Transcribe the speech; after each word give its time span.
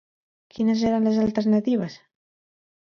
Quines 0.55 0.81
eren 0.91 1.05
les 1.11 1.21
alternatives? 1.27 2.03